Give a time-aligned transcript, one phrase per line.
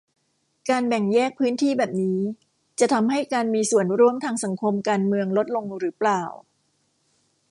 [0.69, 2.19] การแบ่งแยกพื้นที่แบบนี้
[2.79, 6.21] จะทำให้การมีส่วนร่วมทางสังคมการเมืองลดลงหรือเปล่า